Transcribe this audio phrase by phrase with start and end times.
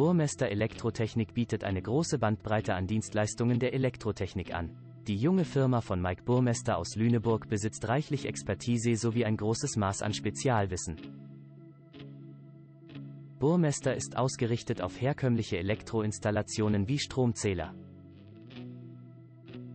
[0.00, 4.70] Burmester Elektrotechnik bietet eine große Bandbreite an Dienstleistungen der Elektrotechnik an.
[5.06, 10.00] Die junge Firma von Mike Burmester aus Lüneburg besitzt reichlich Expertise sowie ein großes Maß
[10.00, 10.96] an Spezialwissen.
[13.40, 17.74] Burmester ist ausgerichtet auf herkömmliche Elektroinstallationen wie Stromzähler,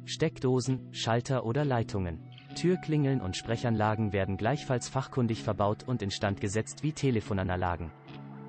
[0.05, 2.20] Steckdosen, Schalter oder Leitungen.
[2.55, 7.92] Türklingeln und Sprechanlagen werden gleichfalls fachkundig verbaut und instand gesetzt wie Telefonanlagen.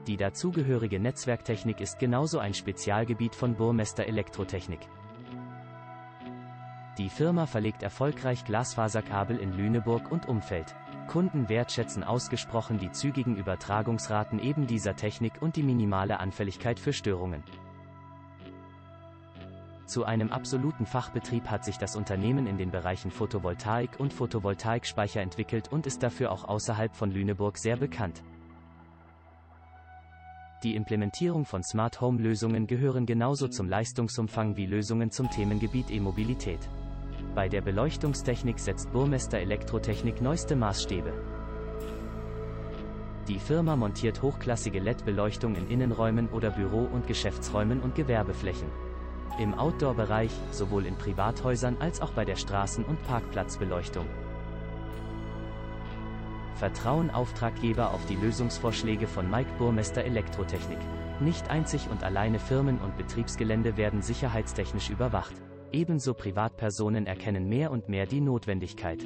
[0.07, 4.80] Die dazugehörige Netzwerktechnik ist genauso ein Spezialgebiet von Burmester Elektrotechnik.
[6.97, 10.77] Die Firma verlegt erfolgreich Glasfaserkabel in Lüneburg und Umfeld.
[11.09, 17.42] Kunden wertschätzen ausgesprochen die zügigen Übertragungsraten eben dieser Technik und die minimale Anfälligkeit für Störungen.
[19.86, 25.70] Zu einem absoluten Fachbetrieb hat sich das Unternehmen in den Bereichen Photovoltaik und Photovoltaikspeicher entwickelt
[25.70, 28.23] und ist dafür auch außerhalb von Lüneburg sehr bekannt.
[30.62, 36.61] Die Implementierung von Smart Home Lösungen gehören genauso zum Leistungsumfang wie Lösungen zum Themengebiet E-Mobilität.
[37.34, 41.12] Bei der Beleuchtungstechnik setzt Burmester Elektrotechnik neueste Maßstäbe.
[43.28, 48.69] Die Firma montiert hochklassige LED-Beleuchtung in Innenräumen oder Büro- und Geschäftsräumen und Gewerbeflächen.
[49.39, 54.06] Im Outdoor-Bereich, sowohl in Privathäusern als auch bei der Straßen- und Parkplatzbeleuchtung.
[56.56, 60.78] Vertrauen Auftraggeber auf die Lösungsvorschläge von Mike Burmester Elektrotechnik.
[61.20, 65.34] Nicht einzig und alleine Firmen und Betriebsgelände werden sicherheitstechnisch überwacht.
[65.72, 69.04] Ebenso Privatpersonen erkennen mehr und mehr die Notwendigkeit,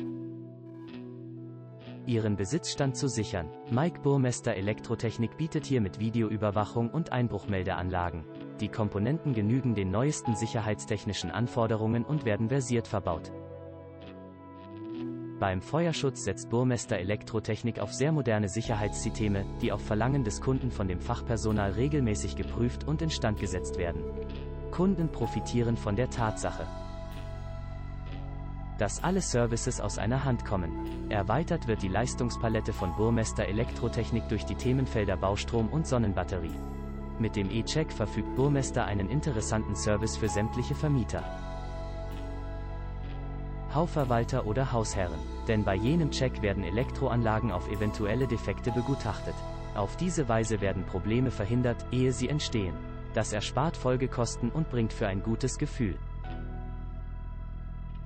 [2.06, 3.48] ihren Besitzstand zu sichern.
[3.70, 8.24] Mike Burmester Elektrotechnik bietet hier mit Videoüberwachung und Einbruchmeldeanlagen.
[8.60, 13.30] Die Komponenten genügen den neuesten sicherheitstechnischen Anforderungen und werden versiert verbaut.
[15.41, 20.86] Beim Feuerschutz setzt Burmester Elektrotechnik auf sehr moderne Sicherheitssysteme, die auf Verlangen des Kunden von
[20.86, 24.02] dem Fachpersonal regelmäßig geprüft und instand gesetzt werden.
[24.70, 26.66] Kunden profitieren von der Tatsache,
[28.77, 31.11] dass alle Services aus einer Hand kommen.
[31.11, 36.55] Erweitert wird die Leistungspalette von Burmester Elektrotechnik durch die Themenfelder Baustrom und Sonnenbatterie.
[37.18, 41.49] Mit dem E-Check verfügt Burmester einen interessanten Service für sämtliche Vermieter.
[43.75, 45.19] Hausverwalter oder Hausherren.
[45.48, 49.35] Denn bei jenem Check werden Elektroanlagen auf eventuelle Defekte begutachtet.
[49.75, 52.75] Auf diese Weise werden Probleme verhindert, ehe sie entstehen.
[53.14, 55.97] Das erspart Folgekosten und bringt für ein gutes Gefühl.